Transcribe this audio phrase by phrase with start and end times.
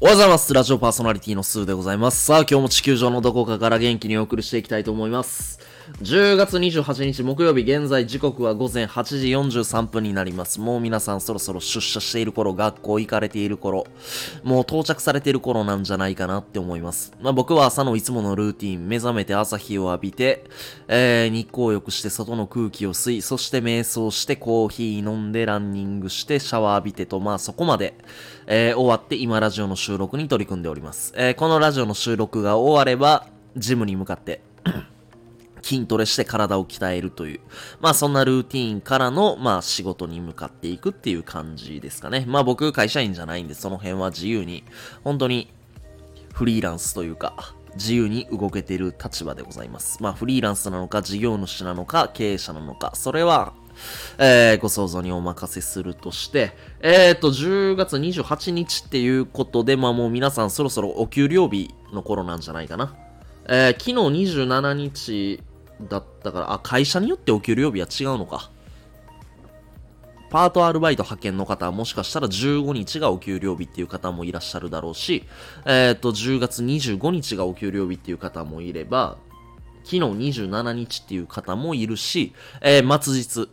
[0.00, 0.54] おはようございます。
[0.54, 2.24] ラジオパーソナリティのスーでございます。
[2.24, 5.58] さあ、今日も地球上のどこかから元気にお送りしていきたいと思います。
[5.96, 9.28] 10月28日木曜日、現在時刻は午前8時
[9.60, 10.60] 43分になります。
[10.60, 13.86] もう皆さんそろそろ出社している頃、学校行かれている頃、
[14.44, 17.12] もう到着されている頃なんじゃないかなって思います。
[17.20, 20.44] まあ僕は朝のいつものルーティン、目覚めて朝日を浴びて、
[20.88, 27.94] えー、日光を良くして外の空気を吸い、そして瞑想してコーヒー飲んでランニングしてシャワー浴びてと、まあそこまで、
[28.46, 31.12] えー終わって今ラジオの収録に取り組んでおります。
[31.16, 34.42] えーこのラジオの収録が終われば、ジムに向かって、
[35.68, 37.40] 筋トレして体を鍛えるという、
[37.82, 42.24] まあそんなルーティーンからの、まあ仕事に向かっていくっていう感じですかね。
[42.26, 44.64] まあ僕会社員じゃないんで、その辺は自由に、
[45.04, 45.52] 本当に
[46.32, 50.02] フリーランスというか、自由に動けている立場でございます。
[50.02, 53.52] まあフリーランスなのか、事業主なのか、経営者なのか、それは、
[54.18, 62.96] えーご想像にお任せするとして、えっ、と、10月28日っていうことで、まあもう皆さんそろそろお給料日の頃なんじゃないかな。
[63.48, 65.40] えー昨日27日
[65.80, 68.50] だったから、あ、会社によってお給料日は違うのか。
[70.30, 75.24] パートアルバイト派遣の方はもしかしたら15日がお給料日っていう方もいらっしゃるだろうし、
[75.64, 79.16] えっ、と、10月25日がお給料日っていう方もいれば、
[79.84, 83.50] 昨日27日っていう方もいるし、えー末日、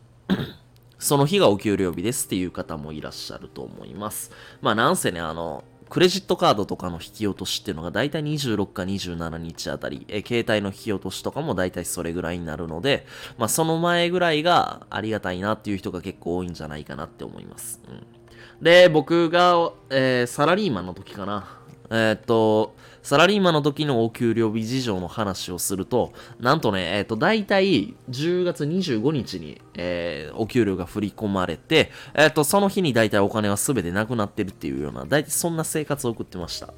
[0.99, 4.31] その日がお給料日ですっていう方もいらっしゃると思います。
[4.61, 13.05] まあなんせね、あの、クレジットカードとかの引き落としっていうのが大体26か27日あたり、え携帯の引き落としとかも大体それぐらいになるので、
[13.37, 17.81] まあその前ぐらいがありがたいなっていう人が結構多いんじゃないかなって思います。
[17.87, 21.59] うん、で、僕が、えーサラリーマンの時かな。
[21.91, 22.75] えーっと、
[23.05, 36.73] サラリーマンの時のお給料日事情の話をすると、なんとね、えーっと、大体10月25日に、えーお給料が振り込まれて、えーっと、その日に大体お金は全てなくなってるっていうような、大体そんな生活を送ってました。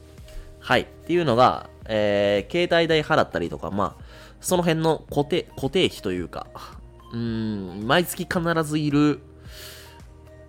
[0.60, 0.82] はい。
[0.82, 4.04] っていうのが、えー携帯代払ったりとか、まあ、
[4.42, 6.48] その辺の固定、固定費というか、
[7.14, 9.22] うん、毎月必ずいる、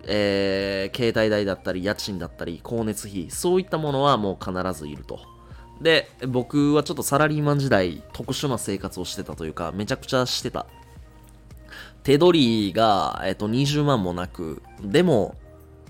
[0.09, 5.38] えー携帯代だったり、家賃だったり、光熱費、そういったものはもう必ずいると。
[5.81, 10.67] で、僕はちょっとサラリーマン時代、特殊な生活をしてたというか、めちゃくちゃしてた。
[12.03, 15.37] 手取りが、えっと、20万もなく、でも、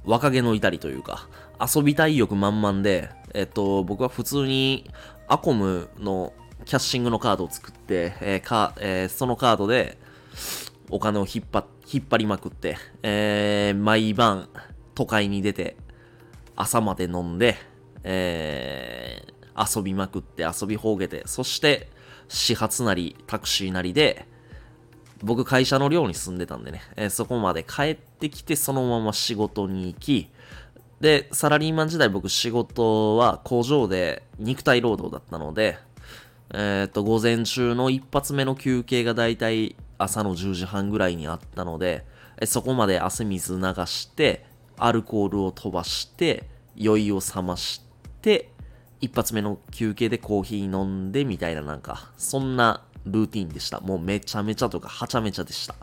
[0.04, 1.28] 若気の至りというか、
[1.60, 4.90] 遊びたい欲満々で、えっと、僕は普通に
[5.26, 6.32] アコムの
[6.64, 9.98] キャッシングのカードを作って、えーかえーそのカードで
[10.90, 14.48] お金を引っ張引っ張りまくって、えー毎晩
[14.94, 15.76] 都会に出て、
[16.56, 17.56] 朝まで飲んで、
[18.02, 21.88] えー遊びまくって遊びほうげて、そして
[22.28, 24.26] 始発なりタクシーなりで、
[25.22, 30.30] 僕会社の寮に住んでたんでね、えーそこまで帰ってきてそのまま仕事に行き、
[31.00, 35.78] で、サラリーマン時代僕仕事は工場で肉体労働だったので、
[36.50, 42.04] えっ、と、午前中の一発目の休憩がだいたい朝の10時半ぐらいにあったので、
[42.44, 44.44] そこまで汗水流して、
[44.76, 47.82] アルコールを飛ばして、酔いを覚まし
[48.22, 48.50] て、
[49.00, 53.80] 一発目の休憩でコーヒー飲んでみたいななんか、そんなルーティンでした。
[53.80, 55.74] もうめちゃめちゃとかはちゃめちゃでした。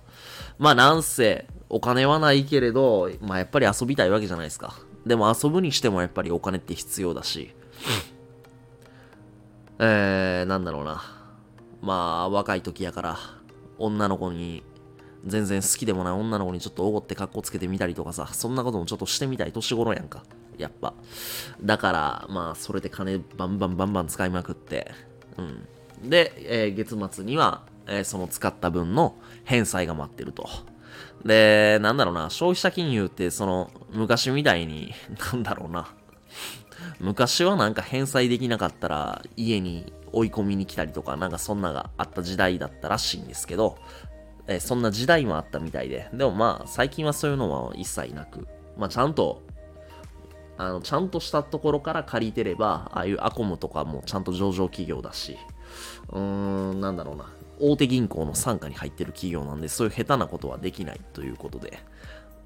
[0.58, 4.76] まあなんせ、お金はないけれど、まあやっぱり遊びたいわけじゃないですか。
[5.06, 7.53] でも遊ぶにしてもやっぱりお金って必要だし、
[9.80, 11.03] えー、なんだろうな。
[11.82, 13.18] まあ若い時やから、
[13.78, 14.64] 女の子に、
[15.26, 20.24] 全然好きでもない女の子にちょっとおごって格好つけてみたりとかさ、そんなこともちょっとしてみたい年頃やんか。
[20.57, 20.93] やっぱ。
[21.61, 24.91] だから、まあ、それで金バンバンバンバン使いまくって、
[25.38, 25.41] う
[26.05, 26.09] ん。
[26.09, 30.47] で、えー月末には、えーその使った分の返済が待ってると。
[31.23, 34.93] で、なんだろうな、消費者金融って、その、昔みたいに、
[35.33, 35.88] なんだろうな。
[36.99, 43.77] 昔はなんか返済できなかったら家に追い込みに来たりとかなんかそんながあった時代だったらしいんですけど、
[44.47, 48.47] えそんな時代もあったみたいででもまあ最近はそういうのは一切なく
[48.78, 49.41] まあちゃんと
[50.57, 55.37] あのちゃんとしたところから借りてればああいうアコムとかもちゃんと上場企業だし
[56.11, 57.31] うーんなんだろうな。
[57.59, 61.79] 大手銀行の傘下に入ってる企業なんでそういう下手なことはできないということで。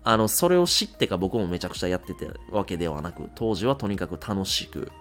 [0.03, 4.91] あの、それを知ってか僕もめちゃくちゃやってたわけではなく、当時はとにかく楽しく、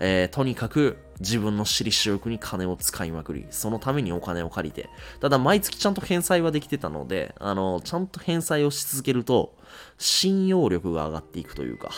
[0.00, 4.88] えーとにかく自分の私利私欲に金を使いまくり、そのためにお金を借りて、
[5.20, 9.54] ただ毎月ちゃんと返済はできてたので、あの、ちゃんと返済をし続けると、
[9.98, 11.90] 信用力が上がっていくというか、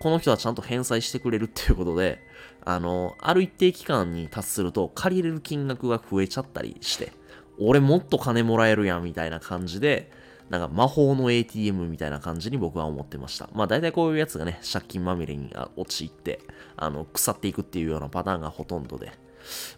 [0.00, 2.20] この人はちゃんと返済してくれるっていうことで、
[2.64, 7.12] あの、ある一定期間に達すると借りれる金額が増えちゃったりして、
[7.58, 10.10] 俺もっと金もらえるやんみたいな感じで、
[10.48, 13.50] なんか魔法の ATM みたいな感じに僕は思ってました。
[13.52, 16.40] まあ大体こういうやつがね、借金まみれに陥って、
[16.76, 19.12] あの、腐っていくっていうようなパターンがほとんどで。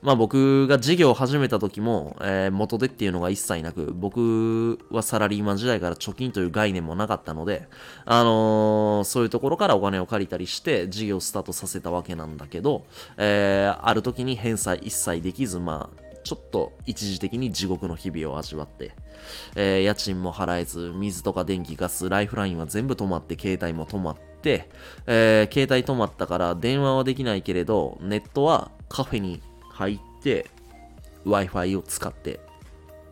[0.02, 7.68] まあ僕が事業を始めた時も、えー、元手っていうのが一切なく、僕はサラリーマン時代から貯金という概念もなかったので、
[8.04, 12.84] あのー、そういうところからお金を借りたりして事業をスタートさせたわけなんだけど、
[13.16, 18.92] えー、ある時に返済一切できず、まあ、ちょっと一時的に地獄の日々を味わって、
[19.54, 24.68] えー、家賃も払えず、水とか電気、ガス、ライフラインは全部止まって、携帯も止まって、
[25.06, 29.42] えー、携帯止まったから電話はできないけれど、ネットはカフェに
[29.72, 30.50] 入って、
[31.26, 32.40] Wi-Fi を使って、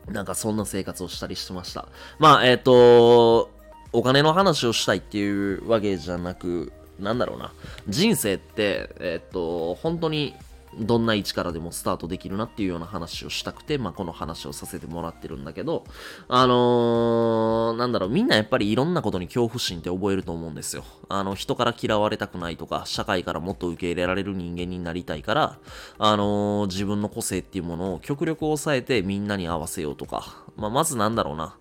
[0.09, 1.89] なんかそんな生活をしたりしてました。
[2.19, 3.51] まあ、えっ、ー、と、
[3.93, 7.53] お金の話をしたいっていうわけじゃなく、なんだろうな。
[7.89, 10.35] 人生って、えっ、ー、と、本当に
[10.79, 15.85] どんな位置からでもスタートできるなっていうような話をしたくて、まあ、この話をさせてもらってるんだけど、
[16.29, 20.85] あのー、なんだろう、みんなやっぱりいろんなことに恐怖心って覚えると思うんですよ。
[21.09, 25.59] あの、人から嫌われたくないとか、社会からもっと受け入れられる人間になりたいから、
[25.99, 31.57] あのー、自分の個性っていうものを極力抑えてみんなに合わせようとか、まあ、まずなんだろうな。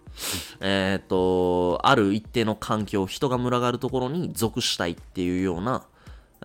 [0.59, 5.83] えっと、ある一定の環境、人が群がるところに属したいっていうような、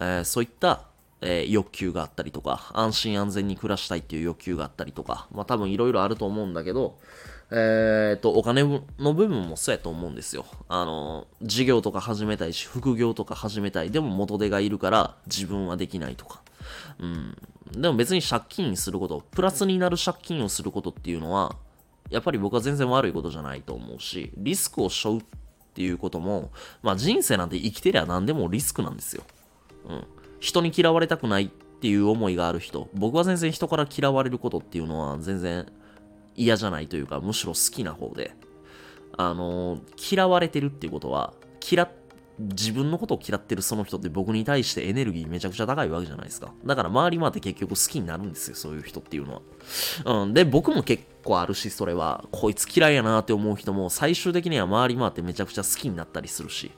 [0.00, 0.87] えー、そういった
[1.26, 6.98] えー、欲求があったりとか、安心安全に暮らしたいっていう欲求があったりとか、まあ多分いろいろあると思うんだけど、
[7.50, 10.44] えー、と、お金の部分もそうやと思うんですよ。
[10.68, 13.90] あの、事業とか始めたいし、副業とか始めたい。
[13.90, 16.42] でも元手がいるから自分はできないとか。
[16.98, 17.36] うん。
[17.72, 21.56] でも別に借金すること、プラスになる借金をすることっていうのは、
[22.10, 25.24] やっぱり僕は全然悪いことじゃないと思うし、リスクを背負うっ
[25.74, 26.50] ていうことも、
[26.82, 29.22] まあ人生なんて生きてりゃ何でもリスクなんですよ。
[29.88, 30.06] うん。
[30.44, 35.64] 人に嫌われたくないっていう思いがある人、僕は全然人から嫌われることっていうのは全然
[36.37, 38.37] 嫌じゃないというか、むしろ好きな方で、
[39.17, 39.79] あの
[40.12, 41.32] 嫌われてるっていうことは、
[41.67, 41.91] 嫌
[42.38, 46.52] 自分のことを嫌ってるその人って僕に対してエネルギーめちゃくちゃ高いわけじゃないですか。
[46.67, 49.43] だから周り回って結局好きになるんですよ、そういう人っていうの
[50.05, 50.23] は。
[50.23, 50.35] うん。
[50.35, 56.70] で、僕も結構あるし、それは、こいつ嫌いやなって思う人も最終的には回り回ってめちゃくちゃ好きになったりするし。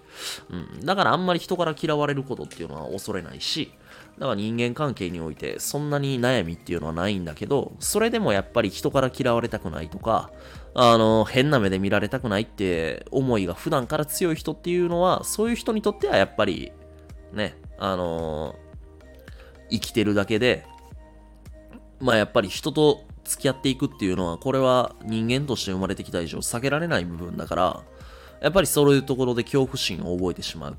[0.51, 0.81] うん。
[0.87, 3.73] だからあんまり人から嫌われることっていうのは恐れないし、
[4.19, 10.31] だから人間関係においてそんなに悩みっていうのはないんだけど、それでもやっぱり人から嫌われたくないとか、
[10.75, 16.73] あの、変な目で見られたくないって思いが普段から強い人っていうのは、そういう人にとってはやっぱり、
[17.33, 18.57] ね、あの
[19.71, 20.65] 生きてるだけで、
[22.01, 27.83] まあやっぱり人と付き合っていくっていうのは、これは人間として生まれてきた以上避けられない部分だから、
[28.41, 30.77] やっぱりそういうところで恐怖心を覚えてしまう。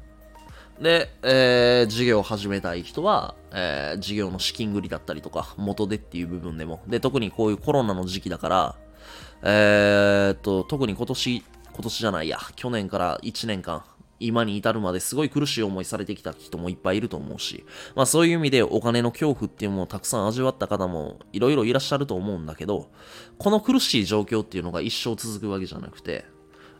[0.81, 6.81] で、えー、事業を始めたい人は、えー、事業の資金繰りだったりとか、元でっていう部分でも。
[6.87, 8.75] で、特にこういうコロナの時期だから、
[9.43, 11.43] えー、っと、特に今年、
[11.73, 13.83] 今年じゃないや、去年から1年間、
[14.19, 17.65] 今に至るまですごい苦しい思いされてきた人もいっぱいいると思うし、
[17.95, 22.89] まあそういう意味でお金の恐怖っていうものをたくさん味わった方もいろいろいらっしゃると思うんだけど、
[23.37, 26.25] この苦しい状況っていうのが一生続くわけじゃなくて、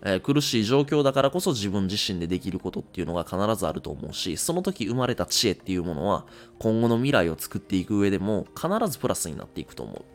[0.04, 6.26] えー、苦しい状況だからこそ自分自身でできることっていうのが必ずあると思うし、その時生まれた知恵っていうものは
[6.60, 10.06] 今後の未来を作っていく上でも必ずプラスになっていくと思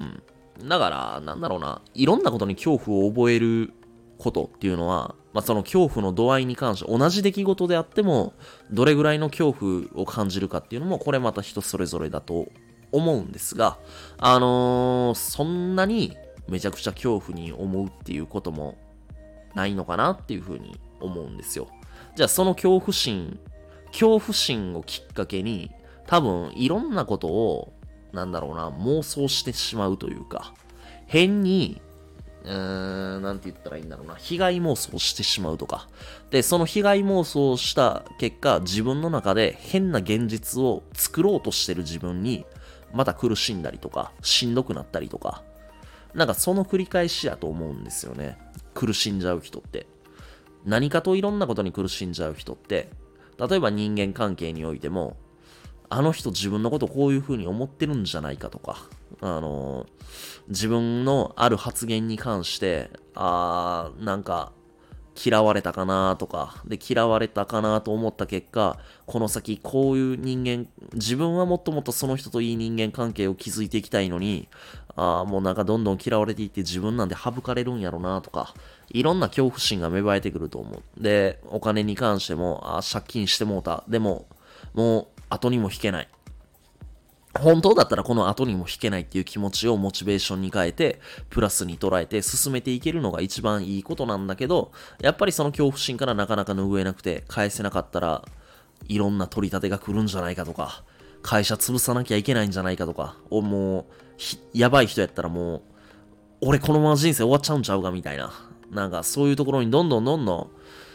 [0.00, 0.04] う。
[0.04, 0.68] うん。
[0.68, 3.72] だから、なんだろうな、いろんなことに恐怖を覚える
[4.18, 8.34] ことっていうのは、まあ、その恐怖の度合いに関して、同じ出来事であっても、
[8.70, 12.48] どれぐらいの恐怖を感じるかっていうのも、これまた人それぞれだと
[12.92, 13.78] 思うんですが、
[14.18, 16.16] あのー、そんなに
[16.48, 18.76] めちゃくちゃ恐怖に思うっていうことも
[19.54, 21.68] ないのかなっていうふうに思うんですよ。
[22.16, 23.38] じゃあその恐怖心、
[23.92, 25.70] 恐怖心をきっかけに、
[26.06, 27.72] 多分いろんなことを
[28.12, 30.52] なんだろうな、妄想してしまうというか、
[31.06, 31.80] 変に、
[32.44, 35.88] うーん、なんて言ったらいいんだろうな、被害妄想してしまうとか。
[36.30, 42.44] で、その被害妄想した結果、自分の中で変な現実を作ろうとしてる自分に、
[42.92, 45.42] また苦しんだりとか、しんどくなったりとか、
[46.14, 48.38] なんかその繰り返しやと思うんですよね。
[48.74, 49.86] 苦しんじゃう人って。
[50.64, 52.90] 何かといろんなことに苦しんじゃう人って、
[53.38, 55.16] 例えば人間関係においても、
[55.88, 58.78] あの人自分のことこういう風に思ってるんじゃないかとか、
[59.20, 59.86] あの、
[60.48, 64.52] 自分のある発言に関して、あー、なんか、
[65.22, 74.48] 嫌われたかなとか、で、嫌われたかなと思った結果、この先こういう人間、自分はもっともっとその人といい人間関係を築いていきたいのに、
[74.96, 78.54] ああ、もうなんかどんどん嫌われていって自分なんで省かれるんやろなとか、
[78.88, 81.02] いろんな恐怖心が芽生えてくると思う。
[81.02, 83.84] で、お金に関しても、あ借金してもうた。
[83.88, 84.26] でも、
[84.72, 86.08] もう後にも引けない。
[87.38, 98.24] 本当だったらこの後にも引けないっていう気持ちをモチベーションに変えて、プラスに捉えて進めていけるのが一番いいことなんだけど、やっぱりその恐怖心からなかなか拭えなくて、返せなかったら、
[98.88, 100.82] いろんな取り立てが来るんじゃないかとか、
[101.22, 103.84] 会社潰さなきゃいけないんじゃないかとか、もう、
[104.52, 105.62] やばい人やったらもう、
[106.42, 108.32] 俺このまま人生終わっちゃうんちゃうかみたいな。
[108.70, 110.50] なんかそういうところにどんどんどんどん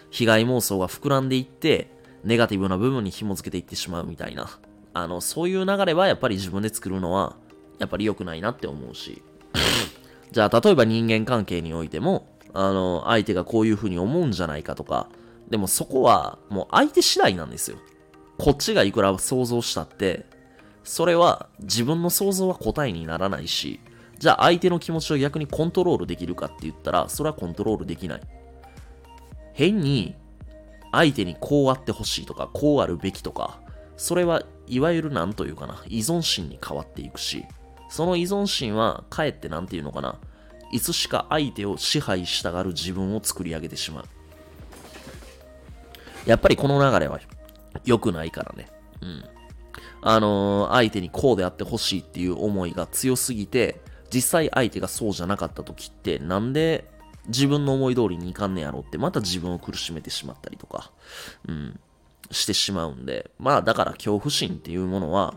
[0.09, 1.91] 被害妄想が膨らんでいって、
[2.23, 4.49] ネガティブな部分に紐付けていってしまうみたいな。
[4.95, 7.35] あの、そういう流れはやっぱり自分で作るのは、
[7.79, 9.21] やっぱり良くないなって思うし。
[10.31, 15.09] じゃあ、例えば人間関係においても、あの、相手がこういうふうに思うんじゃないかとか、
[15.49, 17.77] でもそこはもう相手次第なんですよ。
[18.37, 20.25] こっちがいくら想像したって、
[20.85, 23.81] それは自分の想像は答えにならないし、
[24.17, 28.21] じゃあ相手の気持ちを逆にコントロールできるかって言ったら、それはコントロールできない。
[29.51, 30.15] 変に
[30.93, 33.59] 相手にこうあってほしいとか、こうあるべきとか、
[33.97, 37.45] それはいわゆる何というかな、依存心に変わっていくし、
[37.89, 40.19] その依存心はかえって何て言うのかな、
[40.71, 44.05] いつしか相手を支配したがる自分を作り上げてしまう。
[46.25, 47.19] やっぱりこの流れは
[47.85, 48.67] 良くないからね。
[49.01, 49.23] うん。
[50.01, 53.81] あのー、相手にこうであってほしいっていう思いが強すぎて、
[54.13, 56.89] 実際相手がそうじゃなかった時って、なんで
[57.27, 60.91] 自分の思い通りにいかんねやろって、また自分を苦しめてしまったりとか、
[61.47, 61.79] うん、
[62.31, 65.35] してしまうんで、まあだから恐怖心っていうものは、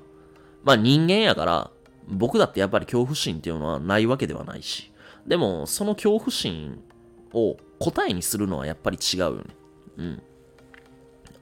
[0.64, 1.70] まあ人間やから、
[2.08, 4.90] 僕だってやっぱり恐怖心っていうのはないわけではないし、
[5.26, 6.82] でもその恐怖心
[7.32, 9.44] を答えにするのはやっぱり違うよね。
[9.98, 10.22] うん。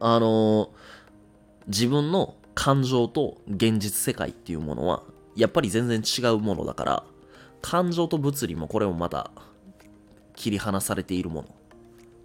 [0.01, 0.69] あのー、
[1.69, 5.03] 自分の感情と現実世界っていうものは、
[5.37, 7.05] やっぱり全然違うものだから、
[7.63, 9.31] 感情と物理もこれもまた
[10.35, 11.49] 切り離されているもの。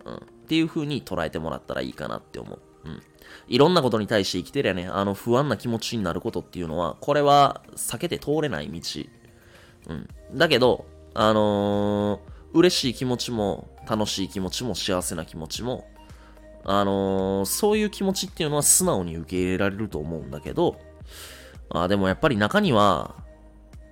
[0.06, 0.16] うん。
[0.16, 2.60] っていう風に捉えてもらったらいいかなって思う。
[2.86, 3.02] うん。
[3.48, 8.82] いろんなことに対して生きてりゃね、あの不安な気持ちになることっていうのは、これは避けて通れない道。
[9.90, 10.08] うん。
[10.38, 15.88] だけど、あのー、嬉しい気持ちも、楽しい気持ちも、幸せな気持ちも、
[16.64, 20.80] あのー、そういう気持ちっていうのは素直に受け入れられると思うんだけど、
[21.70, 23.16] あでもやっぱり中には、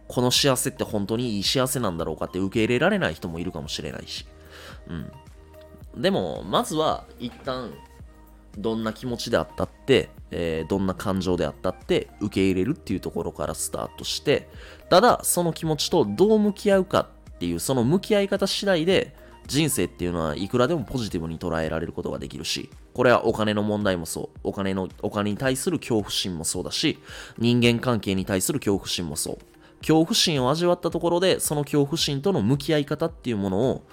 [0.08, 4.26] この幸せって本当にいい幸せなんだろうかって受け入れられない人もいるかもしれないし。
[4.88, 6.02] うん。
[6.02, 7.72] でも、まずは一旦、
[8.58, 14.50] どんな気持ちであったって、えー、どんな感情であったって受け入れるっていうところからスタートして、
[14.90, 19.16] ただその気持ちとどう向き合うかっていうその向き合い方次第で
[19.48, 24.40] 人生っていうのはいくらでもポジティブに捉えられることができるし、これはお金の問題もそう。
[24.44, 27.00] お金の、お金に対する恐怖心もそうだし、
[27.38, 29.38] 人間関係に対する恐怖心もそう。
[29.80, 33.84] 恐怖心を味わったところで、その恐怖心との向き合い方っていうものを、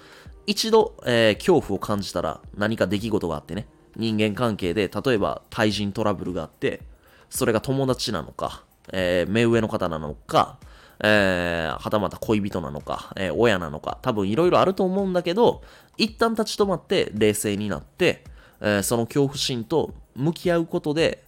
[0.45, 6.81] 一度、えー、恐怖を感じたら何か出来事があってね、人間関係で、例えば対人トラブルがあって、
[7.29, 8.63] それが友達なのか、
[8.93, 10.57] えー、目上の方なのか、
[11.03, 15.61] えー、はたまた恋人なのか、えー、親なのか、多分いろいろあると思うんだけど、
[15.97, 18.23] 一旦立ち止まって冷静になって、
[18.61, 21.23] えー、その恐怖心と向き合うことで、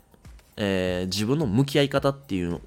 [0.57, 2.61] えー、自分の向き合い方っていう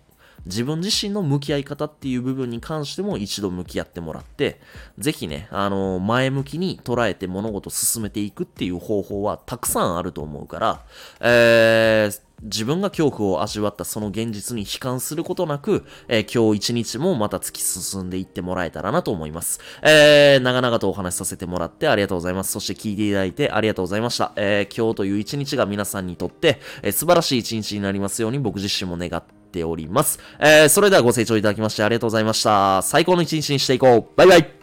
[0.46, 4.60] 自分自身の向き合い方っていう部分に関しても一度向き合ってもらって、
[4.98, 10.82] ぜひね、あの、前向きに捉えて物事進めていくっていう方法はたくさんあると思うから、
[11.20, 19.60] えー、自分が恐怖を味わったその現実に悲観することなく、えー、今日一日もまた突き進んでいってもらえたらなと思います。
[19.82, 22.50] えー、長々とお話しさせてもらってありがとうございます。
[22.50, 24.32] そして聞いていただいてありがとうございました。
[24.34, 30.18] えー、今日という一日が皆さんにとって、えー、素晴らしい一日になりますように僕自身も願ってっております。
[30.40, 32.80] えー、それではご清聴いただきましてありがとうございました。
[32.82, 34.16] 最高の一日にしていこう。
[34.16, 34.61] バイバイ